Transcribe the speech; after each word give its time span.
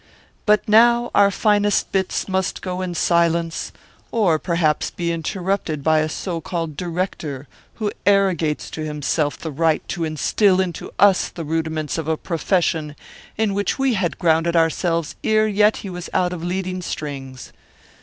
But 0.47 0.67
now 0.67 1.11
our 1.13 1.29
finest 1.29 1.91
bits 1.91 2.27
must 2.27 2.63
go 2.63 2.81
in 2.81 2.95
silence, 2.95 3.71
or 4.11 4.39
perhaps 4.39 4.89
be 4.89 5.11
interrupted 5.11 5.83
by 5.83 5.99
a 5.99 6.09
so 6.09 6.41
called 6.41 6.75
director 6.75 7.47
who 7.75 7.91
arrogates 8.03 8.71
to 8.71 8.81
himself 8.83 9.37
the 9.37 9.51
right 9.51 9.87
to 9.89 10.03
instill 10.03 10.59
into 10.59 10.91
us 10.97 11.29
the 11.29 11.45
rudiments 11.45 11.99
of 11.99 12.07
a 12.07 12.17
profession 12.17 12.95
in 13.37 13.53
which 13.53 13.77
we 13.77 13.93
had 13.93 14.17
grounded 14.17 14.55
ourselves 14.55 15.15
ere 15.23 15.47
yet 15.47 15.77
he 15.85 15.89
was 15.91 16.09
out 16.15 16.33
of 16.33 16.43
leading 16.43 16.81
strings. 16.81 17.53